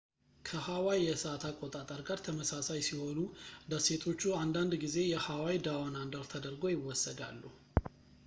ከhawaii 0.47 1.03
የሰአት 1.07 1.43
አቆጣጠር 1.49 1.99
ጋር 2.07 2.19
ተመሳሳይ 2.27 2.79
ሲሆኑ፣ 2.87 3.17
ደሴቶቹ 3.71 4.21
አንዳንድ 4.43 4.73
ጊዜ 4.83 4.97
የ"hawaii 5.11 5.61
down 5.67 5.93
under 6.03 6.23
ተደርገው 6.31 6.73
ይወሰዳሉ 6.75 7.43